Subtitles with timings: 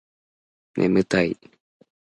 [0.73, 1.37] 眠たい